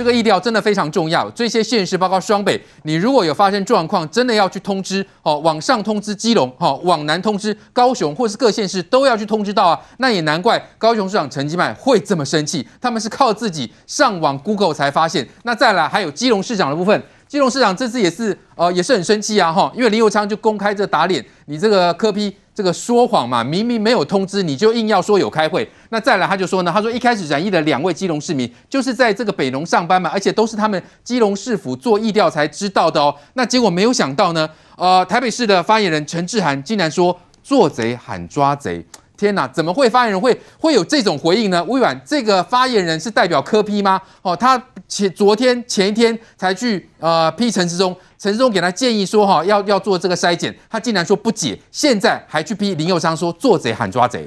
[0.00, 1.28] 这个意调真的非常重要。
[1.32, 9.78] 这些县市包括双北，你如果有发生状况，真的要去通知哦，往上通知基隆，哈，往南通知高雄，或是各县市都要去通知到啊。
[9.98, 15.28] 那也难怪高雄市长陈吉迈会这么生气，他们是靠自己上网 Google 才发现。
[15.42, 17.02] 那再来还有基隆市长的部分。
[17.28, 25.66] 基隆市长这次也是，呃，也是很生气啊，哈，因为林右昌就公开这打脸，你这个柯批这个说谎嘛，明明没有通知，你就硬要说有开会。
[25.88, 33.16] 那再来他就说呢，他说一开始染疫的两位基隆市民就是在这个北农上班嘛，而且都是他们基隆市府做疫调才知道的哦。
[33.32, 38.84] 那结果没有想到呢，呃，台北市的发言人陈志涵竟然说做贼喊抓贼。
[39.20, 41.62] 天呐，怎么会发言人会会有这种回应呢？
[41.64, 44.00] 微软，这个发言人是代表柯批吗？
[44.22, 54.26] 哦，他前昨天前一天才去呃批陈时中，陈时中给他建议说哈、要要做这个筛检，他竟然说不解，现在还去批林右昌说做贼喊抓贼。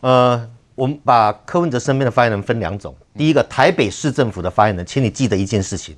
[0.00, 5.94] 呃，我们把柯文哲身边的发言人分两种，第一个台北市政府的发言人，请你记得一件事情，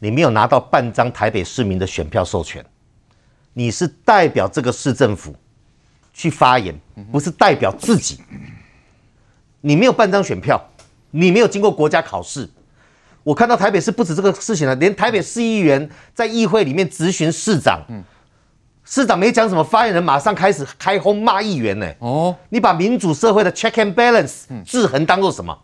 [0.00, 2.64] 你没有拿到半张台北市民的选票授权，
[3.52, 5.32] 你是代表这个市政府。
[6.18, 6.74] 去发言
[7.12, 8.18] 不是代表自己，
[9.60, 10.60] 你没有半张选票，
[11.12, 12.50] 你没有经过国家考试。
[13.22, 17.80] 我看到台北市不止这个事情了，连台北市议员在议会里面质询市长，
[18.84, 21.86] 市长没讲什么，发言人马上开始开轰骂议员呢。
[22.00, 25.56] 哦，你把民主社会的 check and balance 制衡当做什么？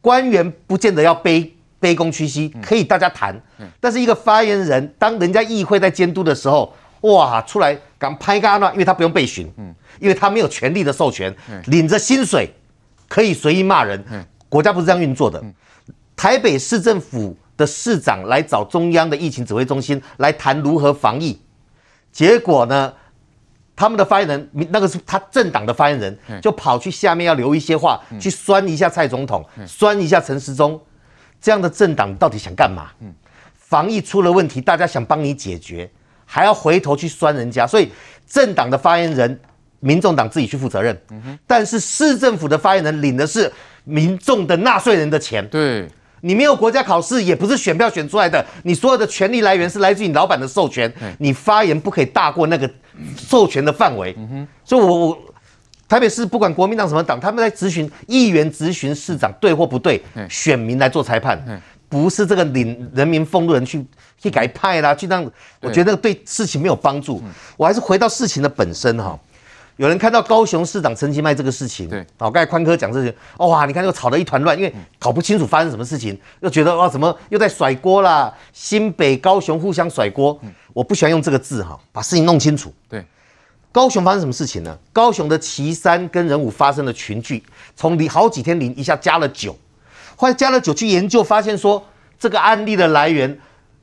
[0.00, 1.46] 官员不见得要卑
[1.78, 3.38] 卑躬屈膝，可以大家谈，
[3.78, 6.74] 但是一个发言人，当人家议会在监督的时候。
[7.04, 12.48] 哇，出来敢拍嘎那，因为他不用被询，嗯，因为他没有权力的授权，嗯、领着薪水
[13.08, 15.38] 可以随意骂人，嗯、国家不是这样运作的。
[15.42, 15.52] 嗯、
[16.16, 21.38] 台北市政府的市长来找中央的疫情指挥中心来谈如何防疫，
[22.10, 22.90] 结果呢，
[23.76, 30.80] 他们的发言人，那个是他政党的发言人，就跑去下面要留一些话，嗯、去酸一下蔡总统，嗯、酸一下陈时中，
[31.38, 32.88] 这样的政党到底想干嘛？
[33.00, 33.12] 嗯、
[33.54, 35.90] 防疫出了问题，大家想帮你解决。
[36.34, 37.88] 还要回头去酸人家，所以
[38.26, 39.38] 政党的发言人，
[39.78, 41.00] 民众党自己去负责任。
[41.46, 43.48] 但是市政府的发言人领的是
[43.84, 45.46] 民众的纳税人的钱。
[45.46, 45.88] 对。
[46.22, 50.92] 你没有国家考试，也不是选票选出来的，你所有的权利来源是来自于你老板的授权。
[51.20, 52.68] 你发言不可以大过那个
[53.16, 54.12] 授权的范围。
[54.18, 54.48] 嗯哼。
[54.64, 55.18] 所以我我
[55.86, 61.40] 台北市不管国民党什么党，他们在咨询议员咨询市长对或不对，选民来做裁判。
[61.94, 63.86] 不是这个领人民俸禄人去
[64.18, 65.22] 去改派啦，去让
[65.60, 67.22] 我觉得那个对事情没有帮助。
[67.56, 69.16] 我还是回到事情的本身哈。
[69.76, 78.34] 有人看到高雄市长陈其迈这个事情，对，好，刚才宽哥讲这些，哇，你看又吵得一团乱，因为搞不清楚发生什么事情，又觉得哇，怎么又在甩锅啦？
[78.52, 80.36] 新北、高雄互相甩锅，
[80.72, 82.74] 我不喜欢用这个字哈，把事情弄清楚。
[82.88, 83.04] 对，
[83.70, 84.76] 高雄发生什么事情呢？
[84.92, 87.44] 高雄的旗山跟仁武发生了群聚，
[87.76, 89.56] 从零好几天零一下加了九。
[90.24, 91.84] 后来加了酒去研究，发现说
[92.18, 93.38] 这个案例的来源，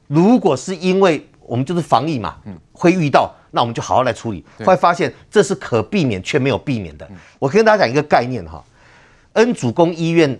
[0.07, 2.37] 如果是因为我们就是防疫嘛，
[2.73, 4.43] 会遇到，那我们就好好来处理。
[4.57, 7.07] 后来发现这是可避免却没有避免的。
[7.37, 8.63] 我跟大家讲一个概念哈，
[9.33, 10.39] 恩主公医院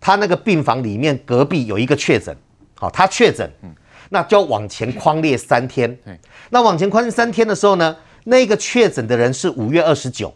[0.00, 2.34] 他那个病房里面隔壁有一个确诊，
[2.74, 3.46] 好，他确诊，
[4.08, 5.98] 那就要往前框列三天。
[6.48, 7.94] 那往前框列三天的时候呢，
[8.24, 10.32] 那个确诊的人是五月二十九。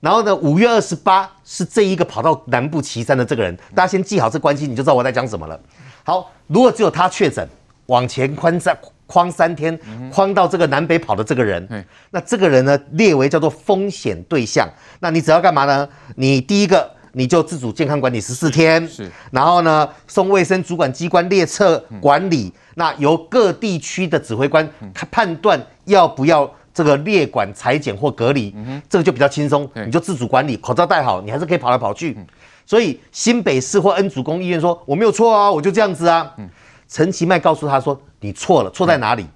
[0.00, 5.58] 然后呢，五月二十八是这一个跑到南部旗山的这个人，大家先记好这关系，你就知道我在讲什么了。
[6.04, 7.46] 好，如果只有他确诊，
[7.86, 9.76] 往前框三框三天，
[10.12, 14.68] 框到这个南北跑的这个人，那这个人呢列为叫做风险对象。
[15.00, 15.88] 那你只要干嘛呢？
[16.14, 19.10] 你第一个你就自主健康管理十四天，是。
[19.32, 24.68] 然后呢，送卫生主管机关列册管理，那由各地区的指挥官
[25.10, 26.48] 判断要不要。
[26.78, 28.54] 这个列管裁剪或隔离，
[28.88, 32.14] 这个就比较轻松，你就自主管理，口罩戴好，你还是可以跑来跑去。
[32.16, 32.24] 嗯、
[32.64, 36.32] 所以新北市或恩主公医院说我没有错啊，我就这样子啊。
[36.36, 36.48] 嗯、
[36.88, 39.24] 陈其迈告诉他说你错了，错在哪里？
[39.24, 39.28] 嗯、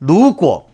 [0.00, 0.68] 如果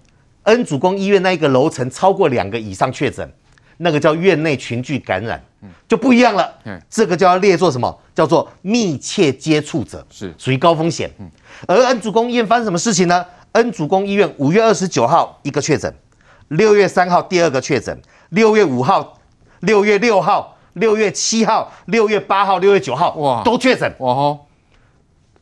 [0.45, 3.31] 恩主公医院那一个楼层超过两个以上确诊，
[3.77, 6.51] 那个叫院内群聚感染，嗯、就不一样了。
[6.65, 7.95] 嗯、这个就要列作什么？
[8.15, 11.11] 叫做密切接触者，是属于高风险。
[11.19, 11.31] 嗯、
[11.67, 13.23] 而恩主公医院发生什么事情呢？
[13.59, 15.93] 恩主公医院五月二十九号一个确诊，
[16.47, 19.19] 六月三号第二个确诊，六月五号、
[19.61, 24.47] 六月六号、六月七号、六月八号、六月九号，哇，都确诊，哇吼，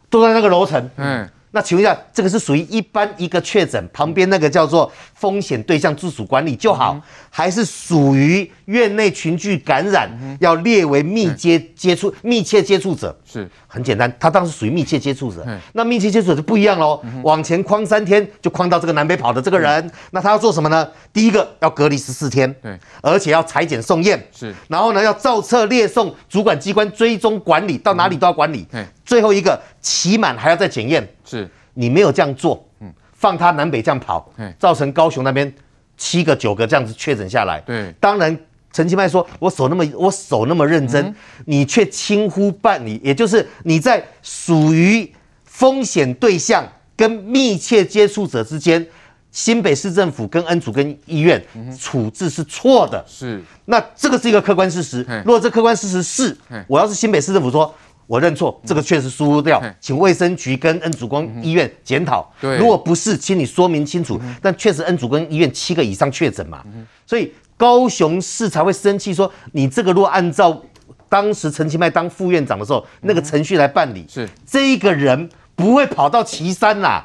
[0.08, 1.28] 都在那个楼层，嗯。
[1.50, 10.10] 那请问一下，这个是属于一般一个确诊旁边那个叫做风险对象自主管理就好，还是属于院内群聚感染
[10.40, 13.18] 要列为密接接触、密切接触者？
[13.24, 13.48] 是。
[13.66, 15.46] 很简单，他当时属于密切接触者。
[15.72, 20.88] 那密切接触者就不一样喽，往前框三天就框到这个南北跑的这个人，那他要做什么呢？
[21.12, 28.66] 第一个要隔离十四天，对，而且要采检送验，是，然后呢要照册列送主管机关追踪管理，到哪里都要管理，
[29.04, 31.48] 最后一个期满还要再检验，是。
[31.78, 35.52] 你没有这样做，嗯，放他南北这样跑，造成高雄那边
[35.96, 38.38] 七个九个这样子确诊下来，对，当然
[38.72, 41.14] 陈其迈说，我守那么我守那么认真，
[41.46, 45.10] 你却轻忽办理，也就是你在属于
[45.44, 48.86] 风险对象跟密切接触者之间。
[49.32, 51.44] 新北市政府跟恩主跟医院
[51.78, 55.06] 处置是错的，是，那这个是一个客观事实。
[55.26, 56.34] 如果这客观事实是，
[56.66, 57.74] 我要是新北市政府说，
[58.06, 62.30] 我认错，这个确实疏忽掉，请卫生局跟恩主公医院检讨。
[62.40, 64.20] 对，如果不是，请你说明清楚。
[64.40, 66.62] 但确实恩主公医院七个以上确诊嘛，
[67.04, 70.62] 所以高雄市才会生气说，你这个如果按照
[71.08, 74.28] 当时陈其迈当副院长的时候那个程序来办理，是。
[74.46, 77.04] 这一个人不会跑到旗山啦。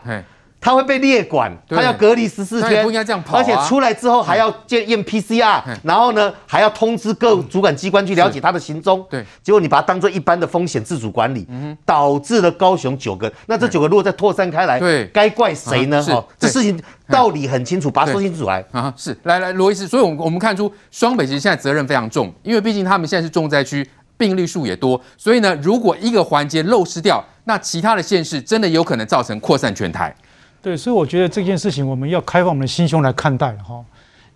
[0.61, 9.03] 他会被列管，他要隔离十四天，不应该这样跑啊，而且出来之后还要验验 PCR，然后呢还要通知各主管机关去了解他的行踪。
[9.09, 11.47] 对，结果你把它当做一般的风险自主管理，
[11.83, 13.31] 导致了高雄九个。
[13.47, 16.01] 那这九个如果再扩散开来，对，该怪谁呢？
[16.03, 18.63] 哈，这事情道理很清楚，把它说清楚来。
[18.71, 18.93] 啊。
[18.95, 30.15] 是，来来，罗医师，所以，我们我们看出双北其实现在责任非常重，因为毕竟他们现在是重灾区，病例数也多，所以呢，如果一个环节漏失掉，那其他的县市真的有可能造成扩散全台。
[30.61, 33.83] 对，所以我觉得这件事情我们要开放我们的心胸来看待哈，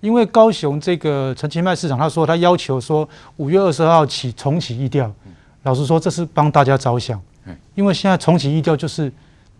[0.01, 3.07] 因为高雄这个陈其迈市长他说他要求说
[3.37, 5.11] 五月二十二号起重启疫调，
[5.63, 7.21] 老实说这是帮大家着想，
[7.75, 9.11] 因为现在重启疫调就是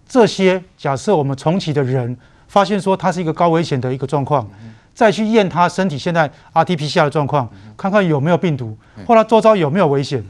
[0.08, 2.18] 这些假设我们重启的人
[2.48, 4.50] 发现说他是一个高危险的一个状况，
[4.96, 7.48] 再去验他身体现在 RT-PCR 的状况，
[7.78, 8.76] 看看有没有病毒
[9.06, 10.24] 或他周遭有没有危险。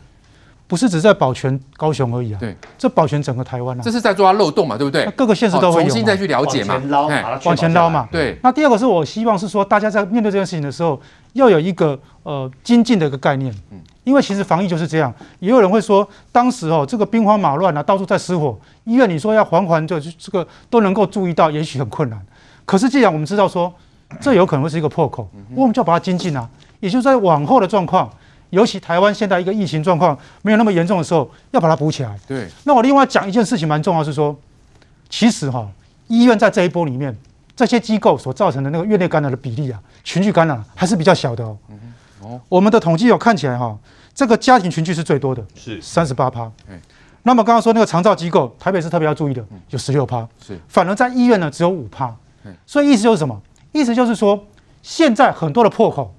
[0.67, 5.05] 不是只在保全高雄而已啊，对，这保全整个台湾啊，这是在抓漏洞嘛，对不对？
[5.15, 6.81] 各个县市都会有，重新再去了解嘛，
[7.43, 8.39] 往前捞嘛，对。
[8.41, 10.99] 那第二个是我希望是说，大家在面对这件事情的时候，
[11.33, 15.13] 要有一个呃精进的一个概念，嗯，因为其实防疫就是这样。
[15.39, 22.19] 也有人会说，当时哦这个兵荒马乱啊，到处在失火，医院你说要缓缓就这个都能够注意到，也许很困难。
[22.65, 23.71] 可是既然我们知道说，
[24.19, 28.09] 这有可能会是一个破口，我们就要把它精进啊，也就是在往后的状况。
[28.49, 32.17] 尤其台湾现在一个疫情状况没有那么严重的时候，要把它补起来。
[32.27, 32.47] 对。
[32.63, 34.35] 那我另外讲一件事情蛮重要，是说，
[35.09, 35.67] 其实哈，
[36.07, 37.15] 医院在这一波里面，
[37.55, 41.57] 这些机构所造成的那个院内感染的比例啊，群聚感染还是比较小的哦。
[41.69, 41.79] 嗯
[42.21, 42.41] 哦。
[42.47, 43.77] 我们的统计有看起来哈，
[44.13, 46.51] 这个家庭群聚是最多的，是三十八趴。
[47.23, 50.27] 那么刚刚说那个长照机构，台北是特别要注意的，有十六趴。
[50.45, 50.59] 是。
[50.67, 52.15] 反而在医院呢，只有五趴。
[52.67, 53.41] 所以意思就是什么？
[53.71, 54.45] 意思就是说，
[54.83, 56.13] 现在很多的破口。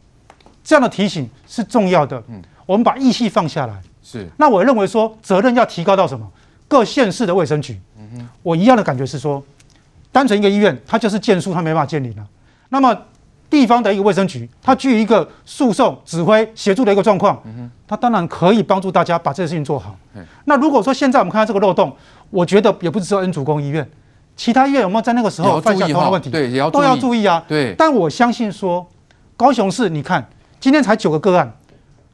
[0.67, 2.21] 这样的提醒是重要的。
[2.27, 3.81] 嗯，我们把义气放下来。
[4.03, 4.29] 是。
[4.37, 6.29] 那我认为说，责任要提高到什么？
[6.67, 7.81] 各县市的卫生局。
[7.97, 8.29] 嗯哼。
[8.43, 9.41] 我一样的感觉是说，
[10.11, 12.27] 单纯一个医院，它就是建数，它没办法建立了。
[12.71, 12.93] 那么
[13.49, 17.41] 地方的一个卫生局，它具有一个诉讼、指挥、协助的一个状况。
[17.45, 17.71] 嗯哼。
[17.87, 19.97] 它当然可以帮助大家把这个事情做好。
[20.47, 21.95] 那如果说现在我们看到这个漏洞，
[22.31, 23.89] 我觉得也不只是恩主公医院，
[24.35, 26.29] 其他医院有没有在那个时候犯下同样的问题？
[26.29, 27.45] 对，也要都要注意啊。
[27.47, 27.73] 对。
[27.79, 28.85] 但我相信说，
[29.37, 30.29] 高雄市，你看。
[30.61, 31.53] 今天才九个个案，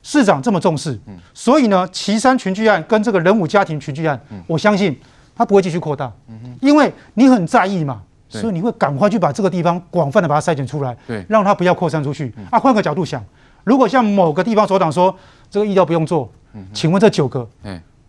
[0.03, 0.99] 市长这么重视，
[1.33, 4.99] 所以呢，岐山群聚案跟这个人武家庭群聚案，我相信
[5.35, 6.13] 它不会继续扩大，
[6.61, 10.97] 因为你很在意嘛，所以你会赶快去把这个地方广泛的把它筛检出来，
[11.29, 12.35] 让它不要扩散出去。
[12.51, 13.25] 啊，换个角度想，
[13.65, 15.15] 如果像某个地方所长说
[15.51, 16.31] 这个医疗不用做，
[16.73, 17.49] 请问这九个，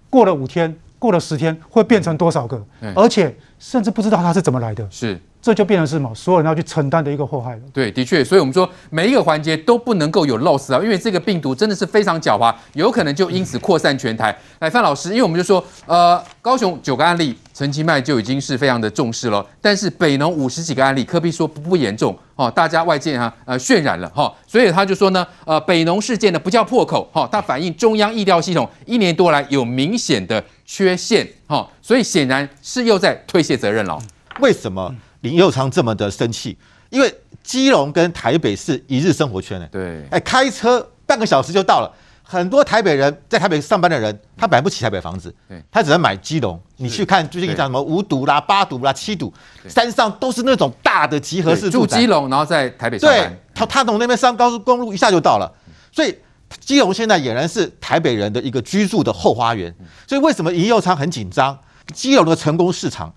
[0.10, 2.64] 过了五天，过了十天，会变成多少个？
[2.96, 4.86] 而且甚至不知道它是怎么来的。
[4.92, 5.18] 是。
[5.42, 6.10] 这就变成是什么？
[6.16, 7.62] 所有人要去承担的一个祸害了。
[7.74, 14.34] 对，的确，所以我们说每一个环节都不能够有漏失啊，因为这个病毒真的是非常狡猾，有可能就因此扩散全台。
[14.60, 34.00] 来， 范老师，因为我们就说，呃，高雄九个案例，陈其迈就已经是非常的重视了，但是北农五十几个案例，柯 P 说不不严重哦，大家外界哈呃渲染了哈，所以他就说呢，呃，北农事件呢不叫破口哈，它反映中央疫调系统一年多来有明显的缺陷哈，所以显然是又在推卸责任了。
[34.40, 34.94] 为什么？
[35.22, 36.58] 林佑昌这么的生气，
[36.90, 39.68] 因为基隆跟台北是一日生活圈呢。
[39.72, 41.90] 对，哎，开车半个小时就到了。
[42.26, 45.34] 很多台北人在台北上班的人，他买不起台北房子，
[45.70, 46.60] 他只能买基隆。
[46.78, 49.32] 你去看最近讲什么五堵啦、八堵啦、七堵，
[49.68, 51.98] 山上都是那种大的集合式住宅。
[51.98, 53.30] 住基隆，然后在台北上班。
[53.30, 55.52] 对，他他从那边上高速公路一下就到了，
[55.92, 56.18] 所以
[56.60, 59.74] 基隆现在俨然是台北人的一个居住的后花园。
[60.08, 61.58] 所以为什么林右昌很紧张？
[61.94, 63.14] 基隆的成功市场。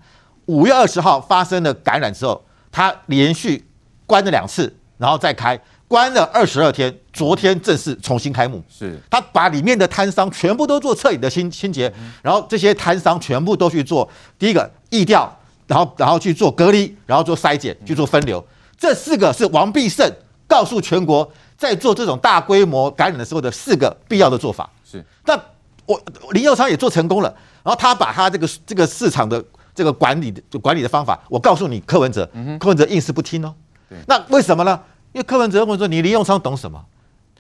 [0.47, 3.64] 五月二十号发生了感染之后，他连续
[4.07, 8.62] 关了两次，然后再开，关了二十二天，昨天正式重新开幕。
[8.69, 18.45] 是，他把里面的摊商全部都做彻底的清清洁，然后这些摊商全部都去做第一个疫调，然后然后去做隔离，然后做筛检，去做分流。
[18.78, 20.09] 这四个是王必胜
[20.47, 24.70] 告诉全国，在做这种大规模感染的时候的四个必要的做法。
[24.84, 25.40] 是，但
[25.86, 26.00] 我
[26.32, 27.34] 林佑昌也做成功了。
[27.62, 29.42] 然后他把他这个这个市场的
[29.75, 33.54] 这个管理的管理的方法，我告诉你，柯文哲，嗯柯文哲硬是不听哦。
[34.06, 34.80] 那为什么呢？
[35.12, 36.84] 因为柯文哲问说，你林佑昌懂什么？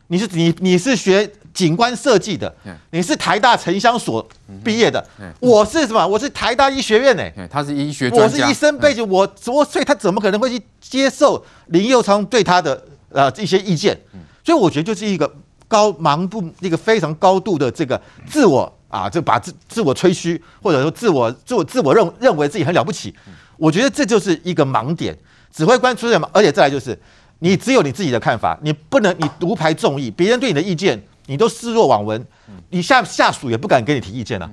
[0.08, 2.54] 你是你你是学景观设计的，
[2.90, 4.24] 你是台大城乡所
[4.62, 5.04] 毕业的，
[5.40, 6.06] 我是什么？
[6.06, 12.80] 我是台大医学院诶，他是医学，我是医生背景，我我所以他怎么可能会去接受林佑昌对他的
[13.10, 13.98] 呃一些意见？
[14.44, 15.30] 所以我觉得就是一个
[15.66, 23.14] 高盲不一个非常高度的这个自我啊，就把自自我吹嘘，或者说自我自我自我认认为自己很了不起，
[23.56, 25.16] 我觉得这就是一个盲点。
[25.52, 26.98] 指挥官出现嘛，而且再来就是。
[27.40, 32.26] 你只有你自己的看法，你不能你独排众议，别人对你的意见你都视若罔闻，
[32.70, 34.50] 你下下属也不敢给你提意见了，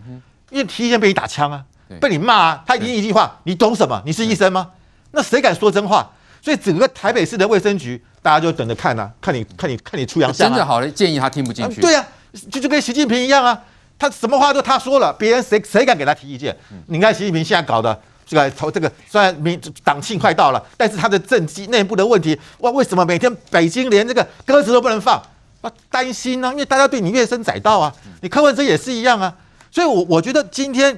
[0.50, 1.64] 因为提意见被你打枪啊，
[2.02, 4.04] 被你骂啊，他一定一句话，你懂什么？
[4.06, 4.72] 你是医生吗？
[5.12, 6.12] 那谁敢说真话？
[6.44, 10.50] 所以整个台北市的卫生局，大家就等着看啊，看你看你看你出洋相啊。
[10.50, 11.80] 真的好的建议他听不进去。
[11.80, 12.06] 对呀，
[12.52, 13.58] 就就跟习近平一样啊，
[13.98, 16.54] 他什么话都他说了，别人谁谁敢给他提意见？
[16.88, 17.98] 你看习近平现在搞的。
[18.26, 25.22] 这个投这个虽然民党庆快到了，但是他的政绩内部的问题，哇，为什么每天北京连这个鸽子都不能放？
[25.60, 27.94] 啊，担心呢、啊，因为大家对你怨声载道啊。
[28.22, 29.36] 你柯文哲也是一样啊，
[29.70, 30.98] 所以我，我我觉得今天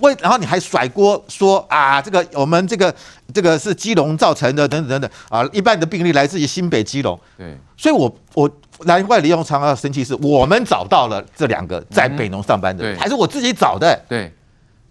[0.00, 2.94] 为然后你还甩锅说啊，这个我们这个
[3.34, 7.18] 这个是基隆造成的，等等等等啊，一半的病例来自于新北基隆。
[7.36, 8.50] 对，所以我我
[8.84, 14.00] 难怪李永昌要生气，是我们找到了这两个在北农上班的人，还是我自己找的？
[14.08, 14.32] 对。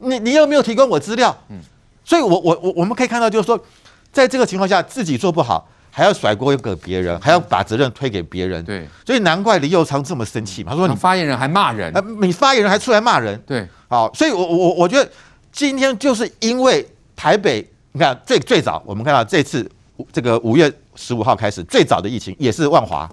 [0.04, 1.38] 你你有没有提供我资料？
[1.50, 1.60] 嗯，
[2.04, 3.64] 所以我我我我们可以看到，就是说，
[4.12, 8.64] 在这个情况下，自己做不好，还要甩锅给别人，还要把责任推给别人。
[8.66, 10.72] 对，所以难怪李佑昌这么生气嘛。
[10.72, 13.40] 他说你发言人还骂人，呃，你发言人还出来骂人。
[13.46, 15.08] 对，好，所以我我我觉得
[15.52, 19.70] 今天就是因为台北，你看最最早我们看到这次
[20.12, 23.10] 这个五月十五号开始最早的疫情也是万华，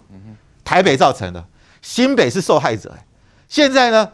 [0.64, 1.44] 台北造成的，
[1.82, 2.94] 新北是受害者。
[3.48, 4.08] 现在呢，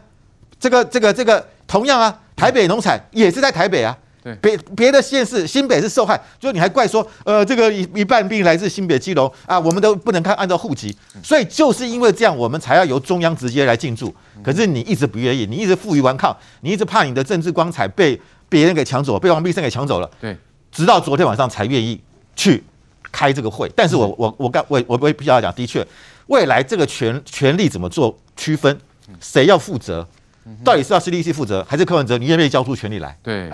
[0.59, 2.19] 这个这个这个同样啊。
[2.35, 14.11] 台北农产也是在台北啊，对，别别的县市，新北是受害，就你还怪说，呃，这个一一半病来自新北基隆啊，我们都不能看按照户籍，所以就是因为这样，我们才要由中央直接来进驻。
[14.43, 20.35] 可是你一直不愿意，你一直负隅顽抗，你一直怕你的政治光彩被别人给抢走，被王必胜给抢走了，对，
[20.71, 22.01] 直到昨天晚上才愿意
[22.35, 22.63] 去
[23.11, 23.71] 开这个会。
[23.75, 25.85] 但是我我我刚我我我必须要讲，的确，
[26.25, 28.75] 未来这个权权力怎么做区分，
[29.19, 30.07] 谁要负责？
[30.63, 32.17] 到底是要 CDC 负责，还是柯文哲？
[32.17, 33.17] 你愿不愿意交出权力来？
[33.23, 33.51] 对，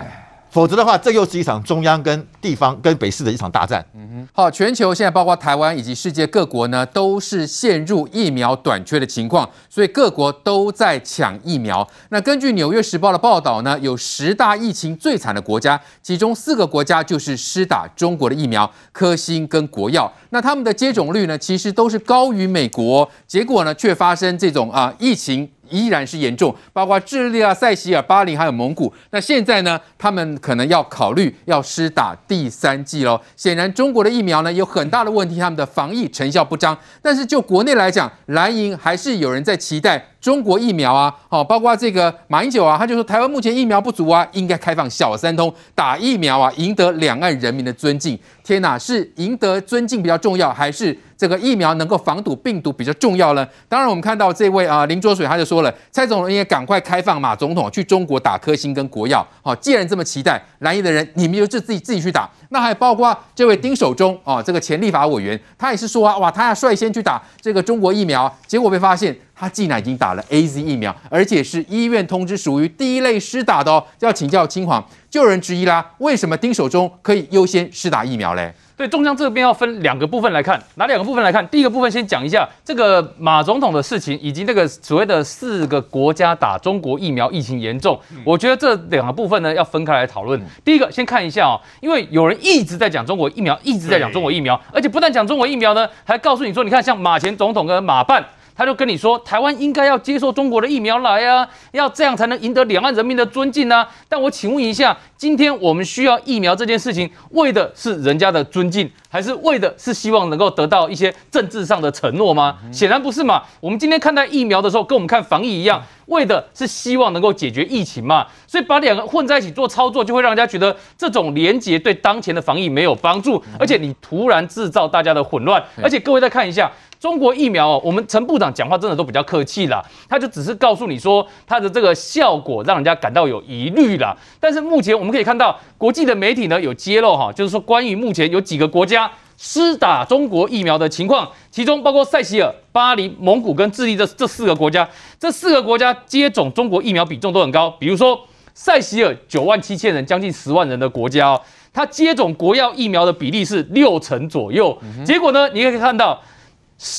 [0.52, 3.82] 否则的话，这又是一场中央跟地方跟北市的一场大战。
[3.94, 4.28] 嗯哼。
[4.34, 11.88] 好，全球现在包括台湾以及世界各国呢，都是陷入疫苗短缺的情况，所以各国都在抢疫苗。
[12.10, 20.12] 那根据《纽约时报》的报道呢，有十大疫情最惨的国家，其中四个国家就是施打中国的疫苗，科兴跟国药。
[20.28, 25.48] 那他们的接种率呢，其实都是高于美国，结果呢，却发生这种啊疫情。
[25.72, 28.92] 依然是严重，包括智利啊、塞西尔、巴林还有蒙古。
[29.10, 33.20] 那现在呢，他们可能要考虑要施打第三剂喽。
[33.34, 36.78] 显然，中国的疫苗呢有很大的问题，他们的防疫成效不彰。
[37.00, 40.11] 但是就国内来讲，蓝营还是有人在期待。
[40.22, 48.16] 中国疫苗啊，好，包括这个马英九啊，他就说台湾目前疫苗不足啊，应该开放小三通打疫苗啊，赢得两岸人民的尊敬。
[48.44, 53.44] 天哪，是赢得尊敬比较重要，还是这个疫苗能够防堵病毒比较重要呢？
[53.68, 59.26] 当然，我们看到这位啊林卓水他就说了，蔡总统应该赶快开放马总统去中国打科兴跟国药。
[59.42, 62.30] 好，既然这么期待，蓝营的人你们就自自己自己去打。
[62.50, 69.16] 那还包括这位丁守中啊，这个前立法委员，他也是说啊，哇，他要率先去打这个中国疫苗，结果被发现。
[69.42, 73.84] 他既然已经打了 AZ 疫苗，而且是医院通知属于第一类施打的哦。
[73.98, 78.54] 要请教嶔煌，就有人质疑啦，为什么丁守中可以优先施打疫苗嘞？
[78.76, 81.44] 对，中央这边要分两个部分来看，哪两个部分来看？
[81.48, 87.98] 第一个部分先讲一下这个马总统的事情，以及那个所谓的四个国家打中国疫苗疫情严重。
[88.24, 90.40] 我觉得这两个部分呢要分开来讨论。
[90.64, 98.24] 第一个先看一下哦，因为有人一直在讲中国疫苗，一直在讲中国疫苗，而且不但讲中国疫苗呢，还告诉你说，你看像马前总统跟马办。
[98.54, 103.88] 他就跟你说，台湾应该要接受中国的疫苗来啊，要这样才能赢得两岸人民的尊敬啊。
[104.08, 112.56] 但我请问一下，今天我们需要疫苗这件事情，为的是人家的尊敬，还是为的是希望能够得到一些政治上的承诺吗？
[112.72, 113.42] 显然不是嘛。
[113.60, 118.26] 我们今天看待疫苗的时候，跟我们看防疫一样，为的是希望能够解决疫情嘛。
[118.46, 125.62] 所以把两个混在一起做操作，就会让人家觉得这种连结对当前的防疫没有帮助，而且你突然制造大家的混乱。
[125.82, 126.72] 而且各位再看一下。
[127.02, 134.16] 中国疫苗哦，我们陈部长讲话真的都比较客气啦，他就只是告诉你说他的这个效果让人家感到有疑虑啦。
[134.38, 139.01] 但是目前我们可以看到，国际的媒体呢有揭露哈，就是说关于目前有几个国家
[139.44, 147.68] 施打中国疫苗的情况，其中包括塞西尔、巴黎、蒙古跟智利这这四个国家，这四个国家接种中国疫苗比重都很高。
[147.72, 148.20] 比如说
[148.54, 154.80] 塞西尔九万七千人，将近十万人的国家哦，它接种国药疫苗的比例是六成左右。
[155.04, 156.22] 结果呢，你可以看到。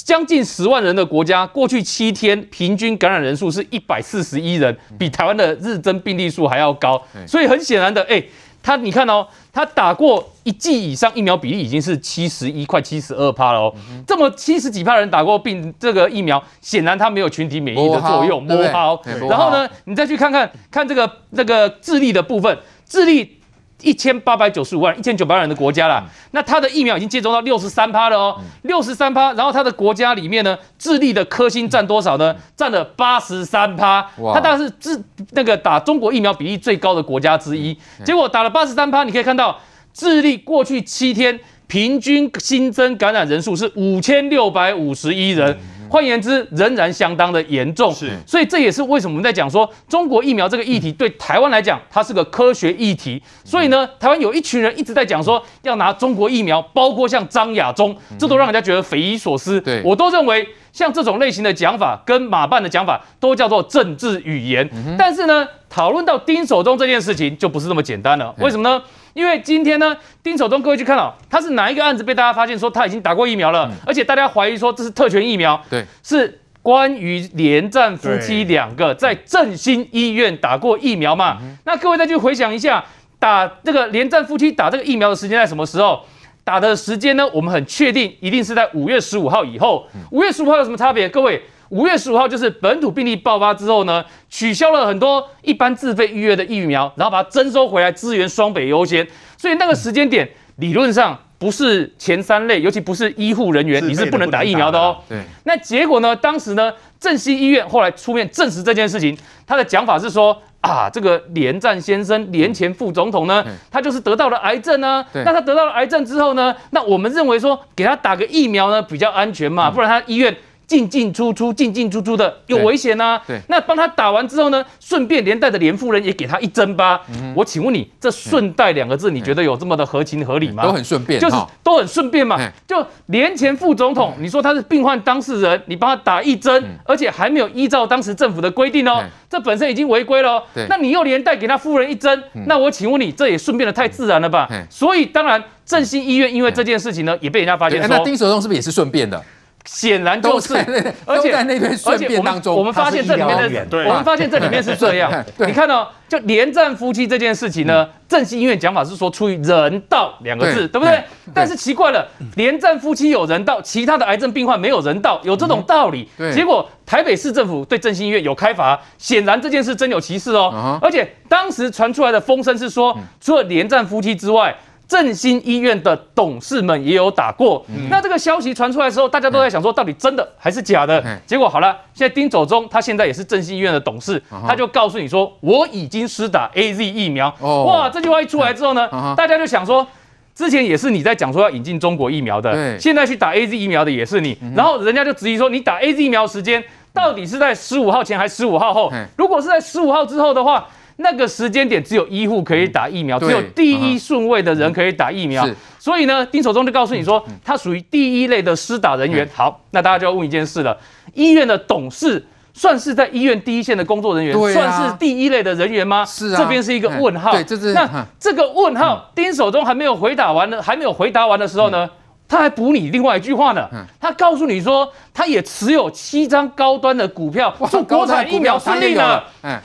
[0.05, 7.01] 将近十万人的国家，过去七天平均感染人数是一百四十一人，比台湾的日增病例数还要高。
[7.27, 8.29] 所以很显然的，哎、欸，
[8.63, 13.75] 他你看哦，他打过一剂以上疫苗比例已经是七十一，快七十二趴了哦。
[14.07, 18.99] 这么七十几趴人打过病这个疫苗，显然他没有群体免疫的作用，摸好。
[19.29, 23.39] 然后呢，你再去看看看这个这个智利的部分，智利。
[23.81, 29.33] 一千八百九十五万，一千九百万人的国家啦，那它的疫苗已经接种到六十三趴了哦，六十三趴。
[29.33, 32.35] 然后它的国家里面呢，智利的科兴占多少呢？
[32.55, 34.07] 占了八十三趴。
[34.33, 37.77] 它当然是智那个打中国疫苗比例最高的国家之一。
[38.05, 39.59] 结果打了八十三趴，你可以看到
[39.93, 41.37] 智利过去七天
[41.67, 45.57] 平均新增感染人数是五千六百五十一人。
[45.93, 53.21] 换言之，仍然相当的严重，是，所以这也是为什么我们在讲说中国疫苗这个议题对台湾来讲，它是个科学议题。
[53.43, 59.61] 所以呢，台湾有一群人一直在讲说要拿中国疫苗，包括像张亚中，这都让人家觉得匪夷所思。
[59.61, 64.69] 对，我都认为像这种类型的讲法跟马办的讲法都叫做政治语言。
[64.97, 68.35] 但是呢，讨论到丁守中这件事情就不是这么简单了。
[68.39, 68.83] 为什么呢？
[69.13, 81.37] 因为今天呢，丁守中各位去看哦，他是哪一个案子被大家发现说他已经打过疫苗了，而且大家怀疑说这是特权疫苗，对，是关于连战夫妻两个在振兴医院打过疫苗嘛？
[81.65, 82.83] 那各位再去回想一下，
[83.19, 86.03] 打这个连战夫妻打这个疫苗的时间在什么时候？
[86.43, 87.27] 打的时间呢？
[87.33, 89.87] 我们很确定一定是在五月十五号以后。
[90.11, 91.07] 五月十五号有什么差别？
[91.07, 91.41] 各位？
[91.69, 99.07] 五月十五号就是本土病例爆发之后呢，取消了很多一般自费预约的疫苗，然后把它征收回来支援双北优先，
[99.37, 104.97] 所以那个时间点理论上不是前三类，尤其不是医护人员，你是不能打疫苗的哦。
[105.09, 105.17] 对。
[105.45, 106.15] 那结果呢？
[106.15, 115.05] 当时呢，正西医院后来出面证实这件事情，他的讲法是说啊，这个连战先生，连前副总统呢，他就是得到了癌症呢。
[115.13, 120.35] 那他得到了癌症之后呢，那我们认为说给他打个疫苗呢比较安全嘛，不然他医院。
[120.67, 123.21] 进进出出，进进出出的有危险呐、啊。
[123.27, 127.01] 对，那帮他打完之后呢，顺便连带的连夫人也给他一针吧。
[127.09, 130.63] 嗯、我请问你，这顺带两个字，你觉得有这么的合情合理吗？
[130.63, 132.39] 都很顺便，就是都很顺便嘛。
[132.67, 140.43] 就连前副总统，你说他是病患当事人，你帮他打一针，而且还没有依照当时政府的规定哦，这本身已经违规了。
[140.53, 144.49] 对，那你又连带给他夫人一针，那我请问你，这也顺便的太自然了吧？
[144.69, 149.21] 所以当然，振兴医院因为这件事情呢，也被人家发现说，那丁守中是不是也是顺便的？
[149.65, 150.53] 显然就是，
[151.05, 155.23] 而且在那边顺便当中，我们发现这里面的，我们发现这里面是这样。
[155.37, 161.01] 你看到，就连战夫妻这件事情呢，正兴医院讲法是说出于人道两个字，对不对？
[161.33, 166.09] 但是奇怪了，连战夫妻有人道，其他的癌症病患没有人道，有这种道理。
[166.33, 170.77] 结果台北市政府对振兴医院有开罚，显然这件事真有其事哦。
[170.81, 174.53] 而且当时传出来的风声是说，除了连战夫妻之外。
[174.87, 181.01] 振兴医院的董事们也有打过，嗯、那这个消息传出来的时候，大家都在想说，到底真的还是假的？
[181.05, 187.33] 嗯、结果好了，现在丁守中他现在也是振兴医院的董事，嗯、他就告诉你说，我已经施打 AZ 疫苗。
[187.39, 189.87] 哦、哇，这句话一出来之后呢，嗯、大家就想说，
[190.35, 192.77] 之前也是你在讲说要引进中国疫苗的，对。
[192.77, 198.89] 现在去打 AZ 疫苗的也是你，嗯、然后人家就质疑说，你打 AZ 疫苗时间到底是在十五号前还是十五号后？
[198.93, 200.67] 嗯、如果是在十五号之后的话。
[200.97, 205.47] 那个时间点只有医护可以打疫苗，只有第一顺位的人可以打疫苗。
[205.79, 209.27] 所以呢，丁守中就告诉你说，他属于第一类的施打人员。
[209.33, 210.77] 好，那大家就要问一件事了：
[211.13, 216.05] 医院的董事算是在医院第一线的工作人员，算是第一类的人员吗？
[216.05, 217.31] 是啊，这边是一个问号。
[217.31, 221.89] 对，这是那这个问号，丁守中还没有回答完呢，还没有回答完的时候呢，
[222.29, 223.67] 他还补你另外一句话呢。
[223.99, 229.21] 他告诉你说，他也持有七张高端的股票，祝国产疫苗顺利呢。
[229.41, 229.59] 嗯。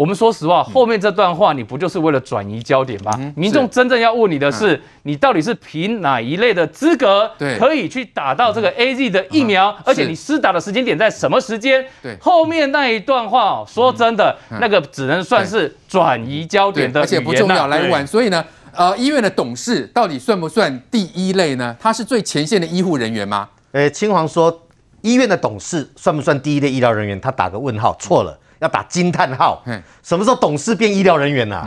[0.00, 3.12] 我们说实话，后面这段话你不就是为了转移焦点吗？
[3.18, 9.76] 嗯、民众真正要问你的是，你到底是凭哪一类的资格，可以去打到这个 AZ 的疫苗？
[9.84, 11.84] 而且你施打的时间点在什么时间？
[12.02, 17.66] 对，后面那一段话，说真的，那个只能算是转移焦点的，而且不重要。
[17.66, 21.76] 来玩，所以呢，呃，医院的董事到底算不算第一类呢？
[21.78, 23.46] 他是最前线的医护人员吗？
[23.72, 24.62] 呃，青黄说，
[25.02, 27.20] 医院的董事算不算第一类医疗人员？
[27.20, 28.38] 他打个问号，错了。
[28.60, 29.64] 要打惊叹号！
[30.02, 31.66] 什么时候董事变医疗人员啊？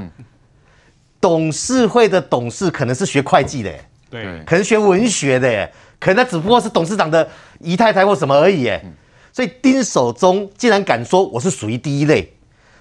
[1.20, 3.72] 董事会的董事可能是学会计的，
[4.12, 5.68] 对，可能学文学的，
[6.00, 7.28] 可能他只不过是董事长的
[7.60, 8.72] 姨太太或什么而已，
[9.32, 12.32] 所以丁守中竟然敢说我是属于第一类，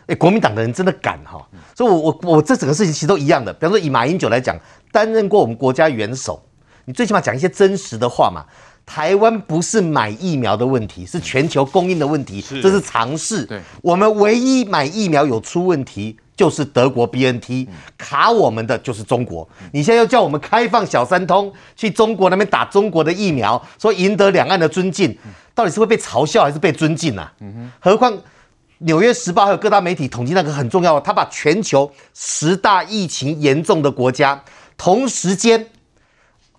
[0.07, 1.41] 哎，国民党的人真的敢哈！
[1.75, 3.51] 所以我我我这整个事情其实都一样的。
[3.51, 4.55] 比方说以马英九来讲，
[4.91, 6.45] 担任过我们国家元首，
[6.85, 8.45] 你最起码讲一些真实的话嘛。
[8.85, 13.45] 台湾不是买疫苗的问题，是全球供应的问题，这是常识。
[13.47, 19.49] 对，我们唯一买疫苗有出问题，就是德国 BNT 卡我们的就是中国。
[19.73, 25.17] 你现在又叫我们开放小三通去中国那边打中国的疫苗，说赢得两岸的尊敬，
[25.55, 27.33] 到底是会被嘲笑还是被尊敬啊？
[27.81, 28.13] 何况
[28.79, 34.43] 《纽约时报》还有各大媒体统计那个很重要，他把全球十大疫情严重的国家
[34.77, 35.69] 同时间。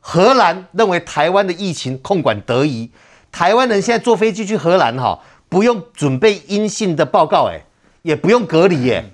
[0.06, 2.92] 荷兰认为台湾的疫情控管得宜，
[3.32, 7.64] 台湾人现在坐飞机去荷兰哈，不用准备阴性的报告，哎，
[8.02, 9.06] 也不用隔离，耶。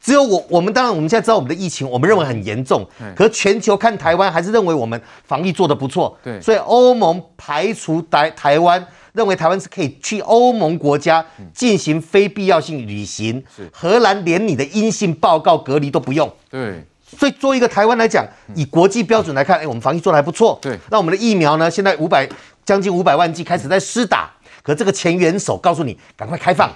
[0.00, 16.86] 只有我，我们当然我们现在知道我们的疫情，我们认为很严重，可是全球看台湾还是认为我们防疫做得不错，对，所以欧盟排除台台湾，认为台湾是可以去欧盟国家进行非必要性旅行，是荷兰连你的阴性报告隔离都不用，对。
[17.18, 20.58] 所以，作为一个台湾来讲，以国际标准来看，哎，我们防疫做的还不错。
[20.62, 21.70] 对，那我们的疫苗呢？
[21.70, 22.28] 现在五百
[22.64, 24.30] 将近五百万剂开始在施打，
[24.62, 26.70] 可这个前元首告诉你，赶快开放，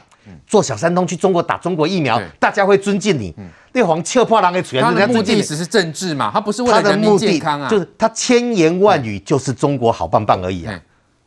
[0.46, 3.32] 做小三通去中国打中国疫苗，大家会尊敬你。
[3.72, 10.80] 那黄切破狼给主要他的目的只是政治嘛，他不是为了人民健康啊，就是他千言万语就是中国好棒棒而已啊。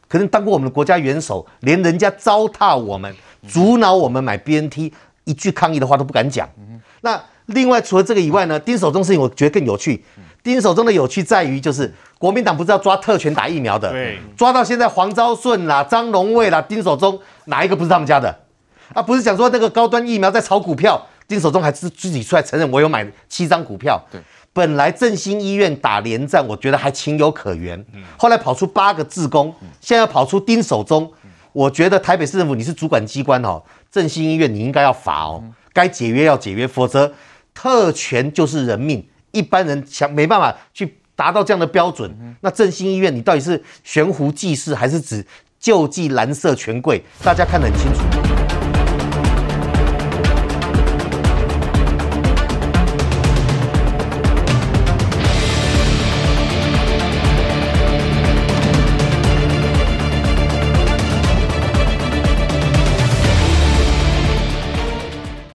[0.10, 3.16] 可能当过我们的国家元首，连人家糟蹋我们、
[3.48, 4.92] 阻挠我们买 BNT
[5.24, 6.50] 一句抗议的话都不敢讲。
[7.02, 7.20] 那。
[7.48, 10.04] 另外，除了这个以外呢，丁守中事情我觉得更有趣。
[10.44, 18.34] 丁守中的有趣在于，就是国民党不是要抓特权打疫苗的，对，抓到现在黄昭顺啦、张荣卫啦、丁守中，哪一个不是他们家的？
[18.94, 24.02] 啊，不是讲说那个高端疫苗在炒股票，丁守中还是自己出来承认我有买七张股票。
[24.10, 24.22] 对，
[24.54, 27.86] 本来振兴医院打连战，我觉得还情有可原。
[28.18, 31.12] 后来跑出八个志工，现在要跑出丁守中，
[31.52, 37.12] 我觉得台北市政府你是主管机关哦，振兴医院你应该要罚哦，该解约要解约，否则。
[37.58, 42.16] 特权就是人命，一般人想没办法去达到这样的标准。
[42.42, 45.26] 那振兴医院，你到底是悬壶济世，还是指
[45.60, 47.04] 救济蓝色权贵？
[47.24, 48.27] 大家看得很清楚。